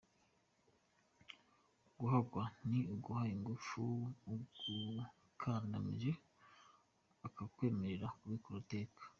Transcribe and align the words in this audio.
Guhakwa 1.97 2.43
ni 2.69 2.79
uguha 2.93 3.23
ingufu 3.33 3.81
ugukandamije 4.31 6.11
ukamwemerera 7.27 8.07
kubikora 8.19 8.57
iteka. 8.63 9.01